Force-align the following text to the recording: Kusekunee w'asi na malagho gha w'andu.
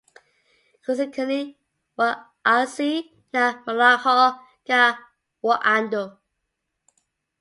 Kusekunee 0.83 1.45
w'asi 1.97 2.89
na 3.33 3.43
malagho 3.65 4.17
gha 4.67 4.81
w'andu. 5.45 6.03